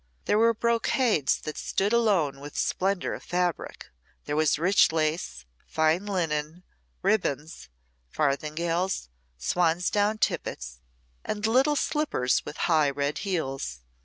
[0.25, 3.85] There were brocades that stood alone with splendour of fabric,
[4.25, 6.63] there was rich lace, fine linen,
[7.03, 7.69] ribbands,
[8.11, 10.79] farthingales, swansdown tippets,
[11.23, 13.81] and little slippers with high red heels.